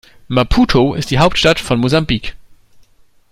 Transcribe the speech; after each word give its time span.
Maputo 0.27 0.95
ist 0.95 1.11
die 1.11 1.19
Hauptstadt 1.19 1.59
von 1.59 1.79
Mosambik. 1.79 2.35